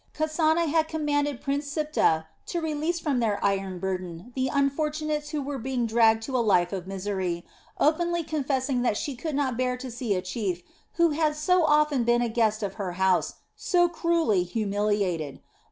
Kasana 0.15 0.65
had 0.67 0.87
commanded 0.87 1.41
Prince 1.41 1.67
Siptah 1.67 2.25
to 2.47 2.59
release 2.59 2.99
from 2.99 3.19
their 3.19 3.37
iron 3.45 3.77
burden 3.77 4.31
the 4.33 4.49
unfortunates 4.51 5.29
who 5.29 5.43
were 5.43 5.59
being 5.59 5.85
dragged 5.85 6.23
to 6.23 6.35
a 6.35 6.39
life 6.41 6.73
of 6.73 6.87
misery, 6.87 7.45
openly 7.79 8.23
confessing 8.23 8.81
that 8.81 8.97
she 8.97 9.15
could 9.15 9.35
not 9.35 9.57
bear 9.59 9.77
to 9.77 9.91
see 9.91 10.15
a 10.15 10.21
chief 10.23 10.63
who 10.93 11.11
had 11.11 11.35
so 11.35 11.63
often 11.63 12.03
been 12.03 12.23
a 12.23 12.29
guest 12.29 12.63
of 12.63 12.73
her 12.81 12.93
house 12.93 13.35
so 13.55 13.87
cruelly 13.87 14.41
humiliated. 14.41 15.39